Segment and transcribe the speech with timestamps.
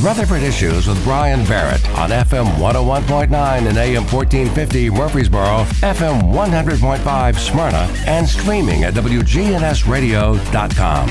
[0.00, 7.88] Rutherford Issues with Brian Barrett on FM 101.9 and AM 1450 Murfreesboro, FM 100.5 Smyrna,
[8.06, 11.08] and streaming at WGNSradio.com.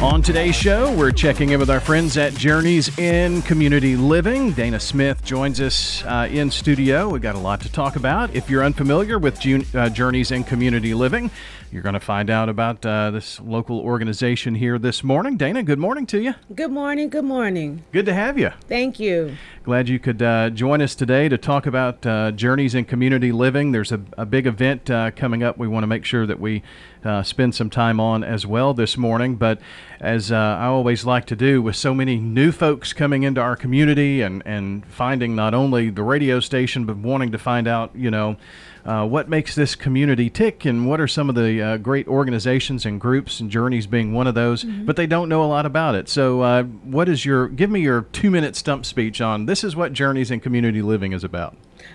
[0.00, 4.52] On today's show, we're checking in with our friends at Journeys in Community Living.
[4.52, 7.08] Dana Smith joins us uh, in studio.
[7.08, 8.32] We've got a lot to talk about.
[8.32, 11.32] If you're unfamiliar with June, uh, Journeys in Community Living,
[11.72, 15.36] you're going to find out about uh, this local organization here this morning.
[15.36, 16.34] Dana, good morning to you.
[16.54, 17.08] Good morning.
[17.08, 17.82] Good morning.
[17.90, 18.52] Good to have you.
[18.68, 19.36] Thank you.
[19.64, 23.72] Glad you could uh, join us today to talk about uh, Journeys in Community Living.
[23.72, 25.58] There's a, a big event uh, coming up.
[25.58, 26.62] We want to make sure that we
[27.08, 29.36] uh, spend some time on as well this morning.
[29.36, 29.60] But
[30.00, 33.56] as uh, I always like to do, with so many new folks coming into our
[33.56, 38.10] community and, and finding not only the radio station, but wanting to find out, you
[38.10, 38.36] know,
[38.88, 42.86] uh, what makes this community tick and what are some of the uh, great organizations
[42.86, 44.86] and groups and journeys being one of those mm-hmm.
[44.86, 47.80] but they don't know a lot about it so uh, what is your give me
[47.80, 51.54] your two minute stump speech on this is what journeys in community living is about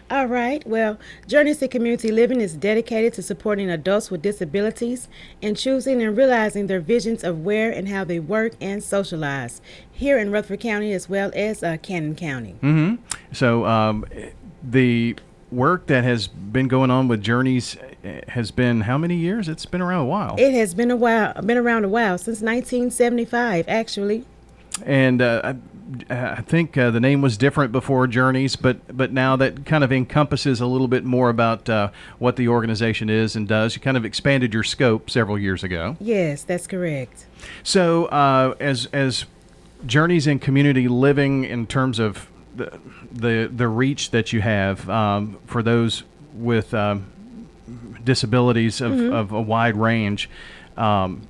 [0.10, 0.66] all right.
[0.66, 5.10] Well, Journeys to Community Living is dedicated to supporting adults with disabilities
[5.42, 10.18] and choosing and realizing their visions of where and how they work and socialize here
[10.18, 12.56] in Rutherford County as well as uh, Cannon County.
[12.62, 13.04] Mm-hmm.
[13.34, 14.06] So um,
[14.64, 15.18] the
[15.54, 19.48] work that has been going on with Journeys eh, has been how many years?
[19.48, 20.36] It's been around a while.
[20.38, 24.26] It has been a while, been around a while since 1975, actually.
[24.86, 25.54] And uh,
[26.10, 29.84] I, I, think uh, the name was different before Journeys, but but now that kind
[29.84, 33.76] of encompasses a little bit more about uh, what the organization is and does.
[33.76, 35.96] You kind of expanded your scope several years ago.
[36.00, 37.28] Yes, that's correct.
[37.62, 39.26] So uh, as as
[39.86, 42.80] Journeys in community living in terms of the
[43.12, 47.06] the, the reach that you have um, for those with um,
[48.04, 49.14] disabilities of, mm-hmm.
[49.14, 50.30] of a wide range.
[50.78, 51.28] Um,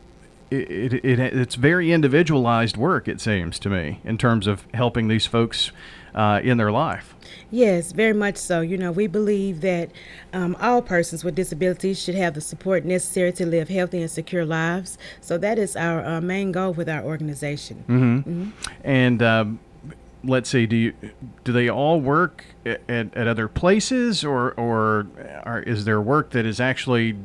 [0.50, 5.08] it, it, it, it's very individualized work, it seems to me, in terms of helping
[5.08, 5.72] these folks
[6.14, 7.16] uh, in their life.
[7.50, 8.62] Yes, very much so.
[8.62, 9.92] You know, we believe that
[10.32, 14.46] um, all persons with disabilities should have the support necessary to live healthy and secure
[14.46, 14.98] lives.
[15.22, 17.84] So that is our uh, main goal with our organization.
[17.88, 18.18] Mm-hmm.
[18.18, 18.50] Mm-hmm.
[18.84, 19.60] And um,
[20.24, 20.94] let's see, do you
[21.44, 25.08] do they all work at, at other places, or or
[25.44, 27.16] are, is there work that is actually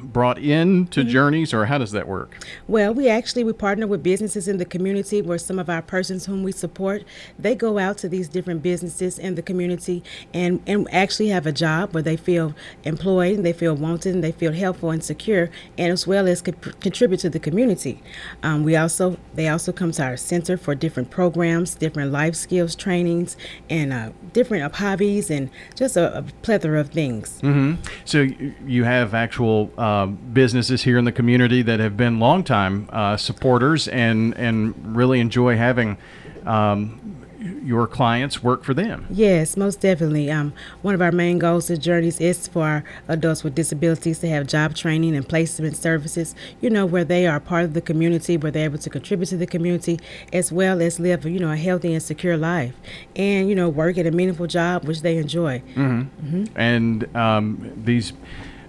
[0.00, 1.08] brought in to mm-hmm.
[1.08, 4.64] journeys or how does that work well we actually we partner with businesses in the
[4.64, 7.04] community where some of our persons whom we support
[7.38, 10.02] they go out to these different businesses in the community
[10.34, 12.54] and and actually have a job where they feel
[12.84, 16.42] employed and they feel wanted and they feel helpful and secure and as well as
[16.42, 18.02] co- contribute to the community
[18.42, 22.74] um, we also they also come to our center for different programs different life skills
[22.74, 23.36] trainings
[23.70, 27.80] and uh, different uh, hobbies and just a, a plethora of things mm-hmm.
[28.04, 28.26] so
[28.66, 33.88] you have actual uh, businesses here in the community that have been longtime uh, supporters
[33.88, 35.98] and and really enjoy having
[36.46, 39.06] um, your clients work for them.
[39.10, 40.30] Yes, most definitely.
[40.30, 44.28] Um, one of our main goals of Journeys is for our adults with disabilities to
[44.28, 48.36] have job training and placement services, you know, where they are part of the community,
[48.36, 50.00] where they're able to contribute to the community,
[50.32, 52.74] as well as live, you know, a healthy and secure life
[53.14, 55.60] and, you know, work at a meaningful job which they enjoy.
[55.74, 56.36] Mm-hmm.
[56.36, 56.58] Mm-hmm.
[56.58, 58.12] And um, these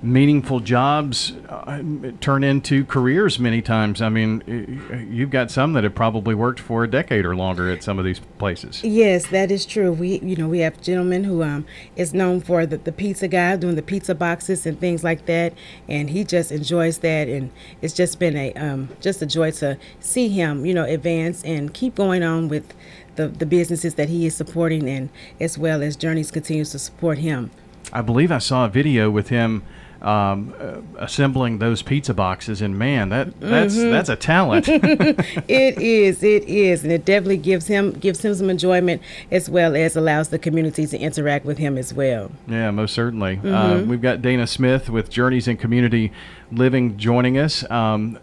[0.01, 1.81] meaningful jobs uh,
[2.21, 4.01] turn into careers many times.
[4.01, 7.83] I mean, you've got some that have probably worked for a decade or longer at
[7.83, 8.83] some of these places.
[8.83, 9.91] Yes, that is true.
[9.91, 11.65] We, you know, we have gentlemen who um,
[11.95, 15.53] is known for the, the pizza guy doing the pizza boxes and things like that,
[15.87, 19.77] and he just enjoys that, and it's just been a um, just a joy to
[19.99, 22.73] see him, you know, advance and keep going on with
[23.15, 25.09] the the businesses that he is supporting, and
[25.39, 27.51] as well as Journeys continues to support him.
[27.93, 29.63] I believe I saw a video with him
[30.01, 33.91] um, uh, assembling those pizza boxes, and man, that that's mm-hmm.
[33.91, 34.67] that's a talent.
[34.69, 39.75] it is, it is, and it definitely gives him gives him some enjoyment as well
[39.75, 42.31] as allows the community to interact with him as well.
[42.47, 43.37] Yeah, most certainly.
[43.37, 43.83] Uh, mm-hmm.
[43.83, 46.11] Uh, we've got Dana Smith with Journeys in Community
[46.51, 47.69] Living joining us.
[47.69, 48.19] Um,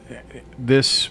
[0.58, 1.10] this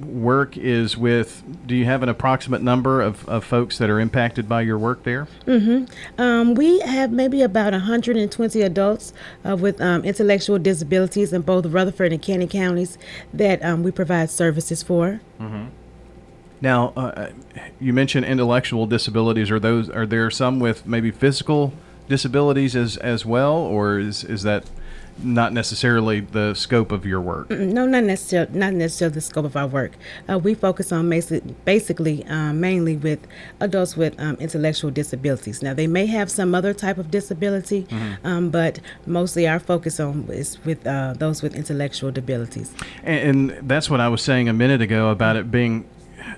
[0.00, 4.48] work is with do you have an approximate number of, of folks that are impacted
[4.48, 5.84] by your work there mm-hmm.
[6.20, 9.12] Um, we have maybe about 120 adults
[9.44, 12.96] uh, with um, intellectual disabilities in both rutherford and cannon counties
[13.32, 15.66] that um, we provide services for mm-hmm.
[16.60, 17.30] now uh, uh,
[17.80, 21.72] you mentioned intellectual disabilities are those are there some with maybe physical
[22.08, 24.70] disabilities as as well or is is that
[25.22, 27.50] not necessarily the scope of your work.
[27.50, 29.92] No, not necessarily, not necessarily the scope of our work.
[30.28, 33.26] Uh, we focus on basic, basically um, mainly with
[33.60, 35.62] adults with um, intellectual disabilities.
[35.62, 38.26] Now, they may have some other type of disability, mm-hmm.
[38.26, 42.72] um, but mostly our focus on is with uh, those with intellectual disabilities.
[43.02, 45.88] And, and, that's what I was saying a minute ago about it being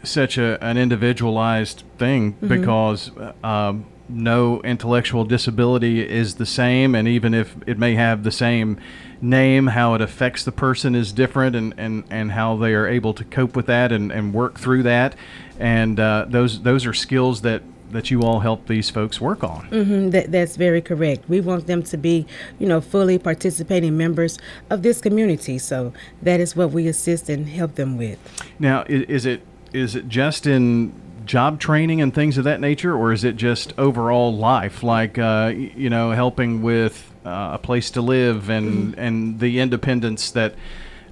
[0.03, 2.49] such a, an individualized thing Mm-hmm.
[2.49, 3.11] because
[3.43, 8.79] um, no intellectual disability is the same, and even if it may have the same
[9.21, 13.15] name, how it affects the person is different, and, and, and how they are able
[13.15, 15.15] to cope with that and, and work through that.
[15.59, 19.69] And uh, those those are skills that, that you all help these folks work on.
[19.71, 21.29] Mhm, that, that's very correct.
[21.29, 22.27] We want them to be,
[22.59, 24.39] you know, fully participating members
[24.71, 25.59] of this community.
[25.59, 25.93] So
[26.23, 28.19] that is what we assist and help them with.
[28.59, 29.43] Now, is, is it
[29.73, 30.93] is it just in
[31.25, 35.53] job training and things of that nature, or is it just overall life, like uh,
[35.55, 40.55] you know, helping with uh, a place to live and and the independence that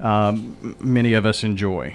[0.01, 1.95] um, many of us enjoy?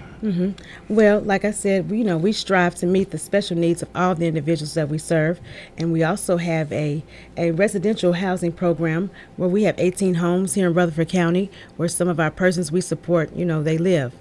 [0.90, 3.90] Well, like I said, we, you know, we strive to meet the special needs of
[3.94, 5.40] all the individuals that we serve,
[5.78, 7.04] and we also have a,
[7.36, 12.08] a residential housing program where we have 18 homes here in Rutherford County where some
[12.08, 14.14] of our persons we support, you know, they live.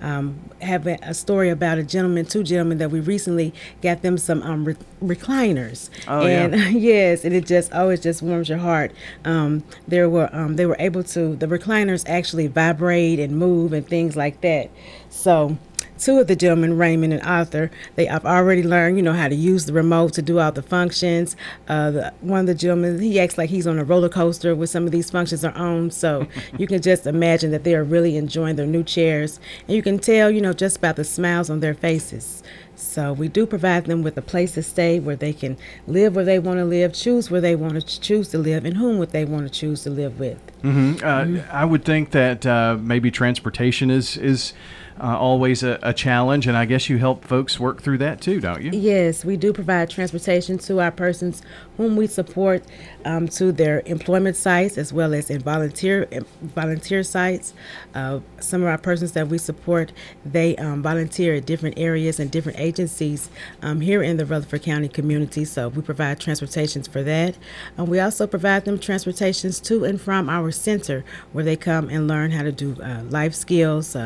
[0.00, 3.52] Um, have a, a story about a gentleman, two gentlemen that we recently
[3.82, 6.44] got them some um, re- recliners, Oh, yeah.
[6.46, 8.92] and yes, and it just always just warms your heart.
[9.24, 13.86] Um, there were um, they were able to the recliners actually vibrate and move and
[13.86, 14.70] things like that.
[15.10, 15.58] So
[16.00, 19.34] two of the gentlemen, Raymond and Arthur, they have already learned, you know, how to
[19.34, 21.36] use the remote to do all the functions.
[21.68, 24.70] Uh, the, one of the gentlemen, he acts like he's on a roller coaster with
[24.70, 25.90] some of these functions are on.
[25.90, 26.26] So
[26.58, 29.98] you can just imagine that they are really enjoying their new chairs, and you can
[29.98, 32.42] tell, you know, just about the smiles on their faces.
[32.76, 36.24] So we do provide them with a place to stay where they can live where
[36.24, 39.10] they want to live, choose where they want to choose to live, and whom would
[39.10, 40.38] they want to choose to live with.
[40.64, 44.54] Uh, I would think that uh, maybe transportation is is
[45.00, 48.40] uh, always a, a challenge, and I guess you help folks work through that too,
[48.40, 48.70] don't you?
[48.72, 51.42] Yes, we do provide transportation to our persons
[51.76, 52.62] whom we support
[53.04, 57.54] um, to their employment sites as well as in volunteer in volunteer sites.
[57.94, 59.92] Uh, some of our persons that we support,
[60.24, 63.30] they um, volunteer at different areas and different agencies
[63.62, 65.44] um, here in the Rutherford County community.
[65.44, 67.36] So we provide transportations for that.
[67.78, 72.06] And we also provide them transportations to and from our center where they come and
[72.06, 73.96] learn how to do uh, life skills.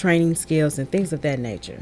[0.00, 1.76] Training skills and things of that nature.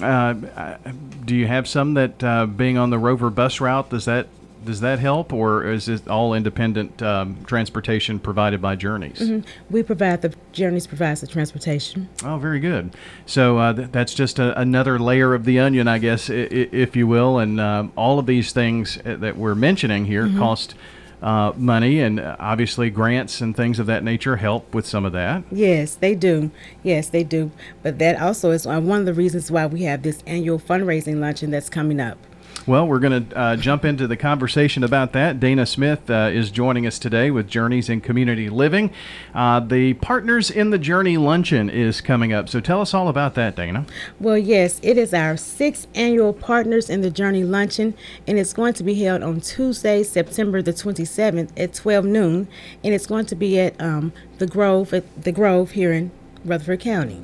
[0.00, 0.76] Uh, uh,
[1.24, 4.28] do you have some that uh, being on the Rover bus route does that
[4.64, 9.44] does that help, or is it all independent um, transportation provided by Journeys?
[9.70, 12.08] We provide the Journeys provides the transportation.
[12.24, 12.94] Oh, very good.
[13.26, 16.68] So uh, th- that's just a, another layer of the onion, I guess, I- I-
[16.72, 17.38] if you will.
[17.38, 20.74] And um, all of these things uh, that we're mentioning here cost
[21.22, 25.12] uh, money, and uh, obviously grants and things of that nature help with some of
[25.12, 25.42] that.
[25.50, 26.50] Yes, they do.
[26.82, 27.50] Yes, they do.
[27.82, 31.18] But that also is uh, one of the reasons why we have this annual fundraising
[31.20, 32.18] luncheon that's coming up.
[32.66, 35.38] Well, we're going to uh, jump into the conversation about that.
[35.38, 38.90] Dana Smith uh, is joining us today with Journeys in Community Living.
[39.32, 42.48] Uh, the Partners in the Journey Luncheon is coming up.
[42.48, 43.86] So tell us all about that, Dana.
[44.18, 47.94] Well, yes, it is our sixth annual Partners in the Journey luncheon,
[48.26, 52.48] and it's going to be held on Tuesday, September the 27th at 12 noon,
[52.82, 56.10] and it's going to be at um, the Grove at the Grove here in
[56.44, 57.22] Rutherford County.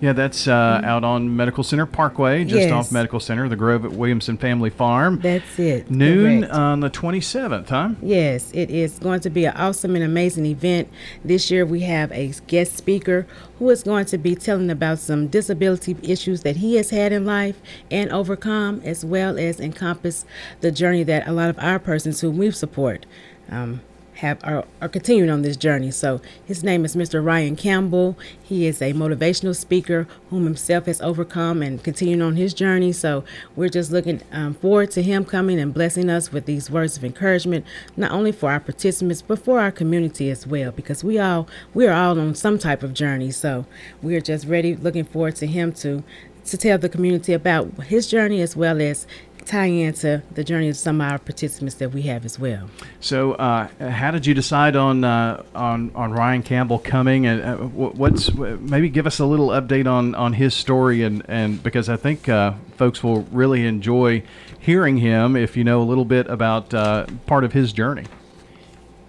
[0.00, 2.68] Yeah, that's uh, out on Medical Center Parkway, just Mm-hmm.
[2.76, 2.86] Yes.
[2.86, 5.20] off Medical Center, the Grove at Williamson Family Farm.
[5.20, 5.90] That's it.
[5.90, 6.52] Noon correct.
[6.54, 7.90] on the 27th, huh?
[8.02, 10.88] Yes, it is going to be an awesome and amazing event.
[11.24, 13.26] This year we have a guest speaker
[13.58, 17.24] who is going to be telling about some disability issues that he has had in
[17.24, 17.58] life
[17.90, 20.24] and overcome, as well as encompass
[20.60, 23.06] the journey that a lot of our persons who we support
[23.50, 23.80] um,
[24.20, 25.90] have are, are continuing on this journey.
[25.90, 27.24] So his name is Mr.
[27.24, 28.16] Ryan Campbell.
[28.42, 32.92] He is a motivational speaker whom himself has overcome and continuing on his journey.
[32.92, 33.24] So
[33.56, 37.04] we're just looking um, forward to him coming and blessing us with these words of
[37.04, 37.64] encouragement,
[37.96, 41.86] not only for our participants but for our community as well, because we all we
[41.86, 43.30] are all on some type of journey.
[43.30, 43.66] So
[44.02, 46.04] we are just ready, looking forward to him to
[46.44, 49.06] to tell the community about his journey as well as
[49.44, 52.70] tie into the journey of some of our participants that we have as well.
[53.00, 57.56] So, uh, how did you decide on uh, on on Ryan Campbell coming, and uh,
[57.56, 61.96] what's maybe give us a little update on, on his story, and, and because I
[61.96, 64.22] think uh, folks will really enjoy
[64.58, 68.04] hearing him if you know a little bit about uh, part of his journey.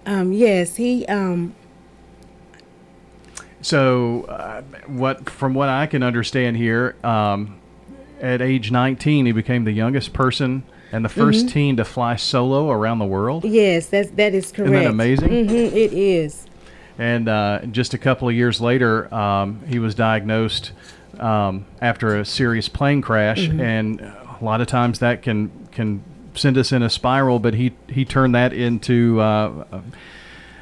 [0.06, 1.54] Um, yes, he um,
[3.60, 7.60] So, uh, what from what I can understand here, um,
[8.22, 10.62] at age 19, he became the youngest person
[10.92, 13.44] and the 1st teen to fly solo around the world.
[13.44, 14.72] Yes, that's that is correct.
[14.72, 15.48] Isn't that amazing?
[15.48, 16.46] hmm it is.
[16.98, 20.72] And uh, just a couple of years later, um, he was diagnosed
[21.18, 26.58] um, after a serious plane crash, and a lot of times that can can send
[26.58, 27.38] us in a spiral.
[27.38, 29.64] But he he turned that into uh,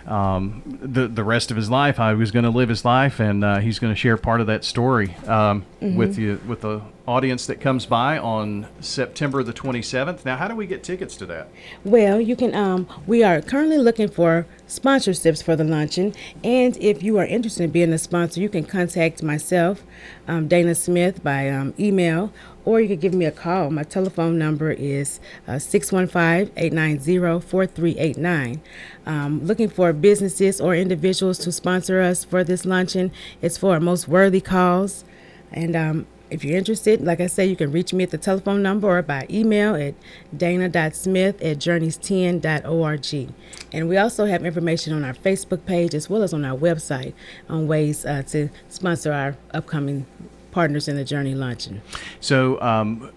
[0.07, 1.97] um, the the rest of his life.
[1.97, 4.41] How he was going to live his life, and uh, he's going to share part
[4.41, 9.53] of that story um, with you with the audience that comes by on September the
[9.53, 10.25] 27th.
[10.25, 11.49] Now, how do we get tickets to that?
[11.85, 12.55] Well, you can.
[12.55, 16.15] Um, we are currently looking for sponsorships for the luncheon,
[16.45, 19.83] and if you are interested in being a sponsor, you can contact myself,
[20.29, 22.33] um, Dana Smith, by um, email,
[22.71, 23.69] or you can give me a call.
[23.71, 28.61] My telephone number is uh, 615 890 4389.
[29.07, 33.11] Um, looking for businesses or individuals to sponsor us for this luncheon.
[33.43, 35.05] It's for a most worthy cause.
[35.51, 38.63] And um, if you're interested, like I said, you can reach me at the telephone
[38.63, 39.95] number or by email at
[40.37, 43.35] dana.smith at journeystn.org.
[43.73, 47.15] And we also have information on our Facebook page as well as on our website
[47.49, 50.07] on ways uh, to sponsor our upcoming
[50.51, 51.83] partners in the Journey Luncheon.
[52.21, 53.11] So, um,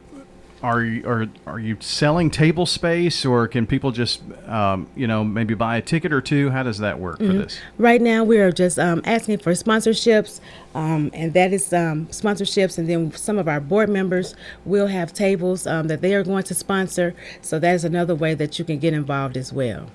[0.63, 5.23] are you, are, are you selling table space or can people just um, you know
[5.23, 7.31] maybe buy a ticket or two how does that work mm-hmm.
[7.31, 10.39] for this right now we are just um, asking for sponsorships
[10.73, 15.11] um, and that is um, sponsorships and then some of our board members will have
[15.11, 18.63] tables um, that they are going to sponsor so that is another way that you
[18.63, 19.89] can get involved as well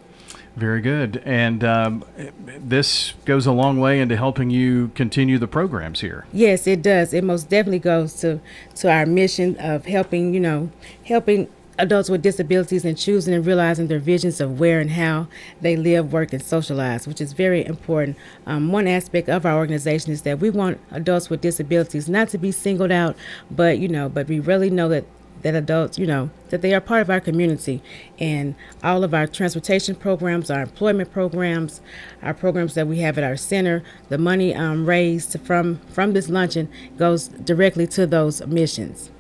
[0.59, 1.23] very good.
[1.25, 2.05] And um,
[2.47, 6.27] this goes a long way into helping you continue the programs here.
[6.33, 7.15] Yes, it does.
[7.15, 8.41] It most definitely goes to,
[8.77, 10.71] to our mission of helping, you know,
[11.05, 11.49] helping
[11.79, 15.29] adults with disabilities and choosing and realizing their visions of where and how
[15.61, 18.17] they live, work, and socialize, which is very important.
[18.47, 22.39] Um, one aspect of our organization is that we want adults with disabilities not to
[22.39, 23.17] be singled out,
[23.51, 25.05] but you know, but we really know that
[25.43, 27.83] that adults, you know, that they are part of our community.
[28.19, 31.81] And all of our transportation programs, our employment programs,
[32.23, 36.29] our programs that we have at our center, the money um, raised from from this
[36.29, 39.11] luncheon goes directly to those missions.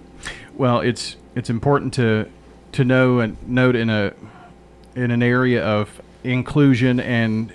[0.54, 2.28] Well, it's it's important to
[2.72, 4.12] to know and note in a
[4.94, 7.54] in an area of inclusion and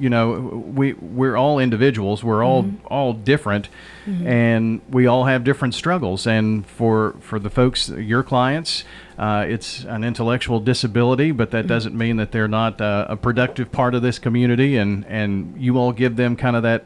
[0.00, 2.86] you know we we're all individuals we're all mm-hmm.
[2.86, 3.68] all different
[4.06, 4.26] mm-hmm.
[4.26, 8.84] and we all have different struggles and for for the folks your clients
[9.18, 11.68] uh, it's an intellectual disability but that mm-hmm.
[11.68, 15.76] doesn't mean that they're not uh, a productive part of this community and and you
[15.76, 16.84] all give them kind of that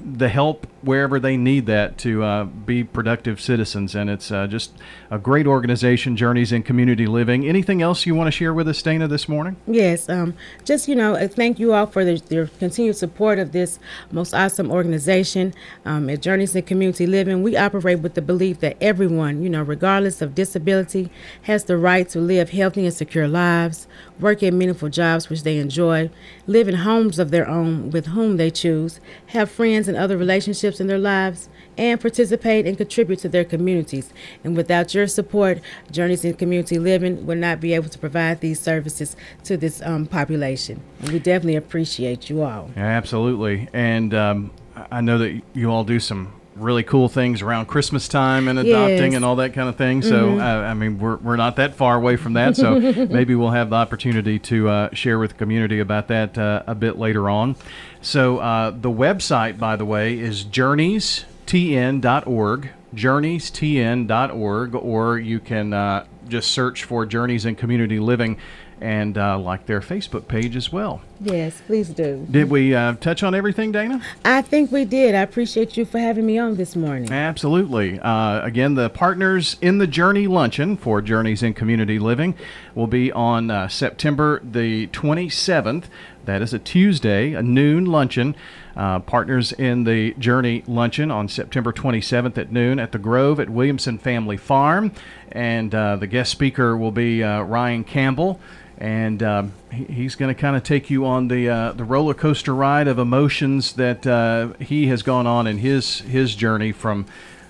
[0.00, 3.94] the help wherever they need that to uh, be productive citizens.
[3.94, 4.72] And it's uh, just
[5.10, 7.46] a great organization, Journeys in Community Living.
[7.46, 9.56] Anything else you want to share with us, Dana, this morning?
[9.66, 10.08] Yes.
[10.08, 13.78] Um, just, you know, uh, thank you all for the, your continued support of this
[14.12, 15.54] most awesome organization.
[15.84, 19.62] Um, at Journeys in Community Living, we operate with the belief that everyone, you know,
[19.62, 21.10] regardless of disability,
[21.42, 23.86] has the right to live healthy and secure lives,
[24.20, 26.10] work in meaningful jobs which they enjoy,
[26.46, 30.80] live in homes of their own with whom they choose, have friends and other relationships
[30.80, 34.12] in their lives, and participate and contribute to their communities.
[34.42, 35.60] And without your support,
[35.92, 40.06] Journeys in Community Living would not be able to provide these services to this um,
[40.06, 40.82] population.
[41.00, 42.70] And we definitely appreciate you all.
[42.76, 43.68] Yeah, absolutely.
[43.72, 44.50] And um,
[44.90, 49.12] I know that you all do some really cool things around Christmas time and adopting
[49.12, 49.16] yes.
[49.16, 50.02] and all that kind of thing.
[50.02, 50.40] So, mm-hmm.
[50.40, 52.56] uh, I mean, we're, we're not that far away from that.
[52.56, 56.62] So, maybe we'll have the opportunity to uh, share with the community about that uh,
[56.66, 57.56] a bit later on.
[58.00, 66.50] So, uh, the website, by the way, is journeystn.org, journeystn.org, or you can uh, just
[66.50, 68.38] search for Journeys in Community Living
[68.80, 71.02] and uh, like their Facebook page as well.
[71.20, 72.26] Yes, please do.
[72.30, 74.00] Did we uh, touch on everything, Dana?
[74.24, 75.14] I think we did.
[75.14, 77.10] I appreciate you for having me on this morning.
[77.10, 77.98] Absolutely.
[77.98, 82.34] Uh, again, the partners in the Journey Luncheon for Journeys in Community Living
[82.74, 85.84] will be on uh, September the 27th.
[86.24, 88.36] That is a Tuesday, a noon luncheon.
[88.78, 93.50] Uh, partners in the Journey Luncheon on September 27th at noon at the Grove at
[93.50, 94.92] Williamson Family Farm.
[95.32, 98.38] And uh, the guest speaker will be uh, Ryan Campbell
[98.78, 102.14] and um, he, he's going to kind of take you on the uh, the roller
[102.14, 107.04] coaster ride of emotions that uh, he has gone on in his his journey from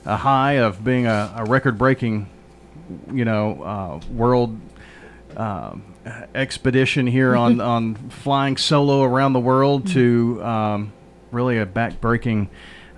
[0.05, 2.29] a high of being a, a record breaking,
[3.13, 4.59] you know, uh, world
[5.37, 5.83] um,
[6.35, 10.93] expedition here on on flying solo around the world to um,
[11.31, 12.49] really a back breaking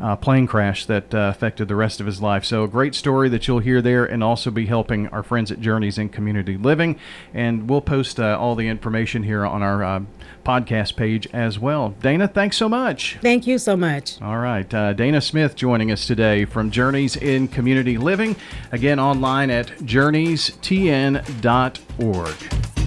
[0.01, 2.45] uh, plane crash that uh, affected the rest of his life.
[2.45, 5.61] So, a great story that you'll hear there, and also be helping our friends at
[5.61, 6.99] Journeys in Community Living.
[7.35, 10.01] And we'll post uh, all the information here on our uh,
[10.45, 11.91] podcast page as well.
[12.01, 13.19] Dana, thanks so much.
[13.21, 14.21] Thank you so much.
[14.23, 14.73] All right.
[14.73, 18.37] Uh, Dana Smith joining us today from Journeys in Community Living.
[18.73, 22.80] Again, online at journeystn.org.